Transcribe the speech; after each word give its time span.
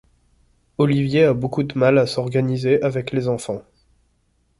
Oliver 0.79 1.25
a 1.25 1.33
beaucoup 1.35 1.61
de 1.61 1.77
mal 1.77 1.99
à 1.99 2.07
s'organiser 2.07 2.81
avec 2.81 3.11
les 3.11 3.27
enfants. 3.27 3.61